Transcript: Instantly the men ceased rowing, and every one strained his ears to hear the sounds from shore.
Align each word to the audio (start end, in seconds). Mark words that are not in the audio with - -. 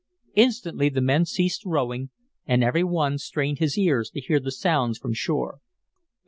Instantly 0.33 0.89
the 0.89 0.99
men 0.99 1.25
ceased 1.25 1.61
rowing, 1.63 2.09
and 2.47 2.63
every 2.63 2.83
one 2.83 3.19
strained 3.19 3.59
his 3.59 3.77
ears 3.77 4.09
to 4.09 4.19
hear 4.19 4.39
the 4.39 4.49
sounds 4.49 4.97
from 4.97 5.13
shore. 5.13 5.59